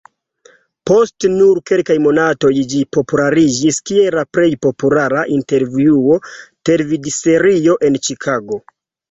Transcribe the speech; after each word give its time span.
Post 0.89 1.25
nur 1.33 1.59
kelkaj 1.71 1.97
monatoj 2.05 2.51
ĝi 2.71 2.79
populariĝis 2.97 3.79
kiel 3.91 4.17
la 4.21 4.25
plej 4.39 4.47
populara 4.67 5.27
intervjuo-televidserio 5.37 7.79
en 7.91 8.01
Ĉikago. 8.11 8.61